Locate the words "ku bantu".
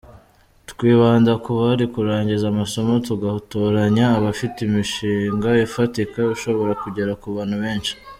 7.23-7.57